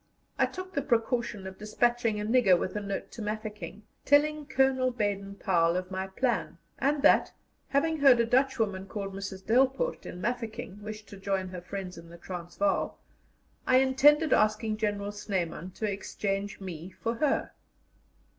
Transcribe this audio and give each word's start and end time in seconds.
I 0.39 0.47
took 0.47 0.73
the 0.73 0.81
precaution 0.81 1.45
of 1.45 1.59
despatching 1.59 2.19
a 2.19 2.25
nigger 2.25 2.59
with 2.59 2.75
a 2.75 2.79
note 2.81 3.11
to 3.11 3.21
Mafeking, 3.21 3.83
telling 4.03 4.47
Colonel 4.47 4.89
Baden 4.89 5.35
Powell 5.35 5.75
of 5.77 5.91
my 5.91 6.07
plan, 6.07 6.57
and 6.79 7.03
that, 7.03 7.31
having 7.67 7.99
heard 7.99 8.19
a 8.19 8.25
Dutch 8.25 8.57
woman 8.57 8.87
called 8.87 9.13
Mrs. 9.13 9.45
Delpoort, 9.45 10.07
in 10.07 10.19
Mafeking, 10.19 10.81
wished 10.81 11.07
to 11.09 11.17
join 11.17 11.49
her 11.49 11.61
friends 11.61 11.99
in 11.99 12.09
the 12.09 12.17
Transvaal, 12.17 12.97
I 13.67 13.77
intended 13.77 14.33
asking 14.33 14.77
General 14.77 15.11
Snyman 15.11 15.69
to 15.75 15.85
exchange 15.91 16.59
me 16.59 16.89
for 16.89 17.17
her. 17.17 17.51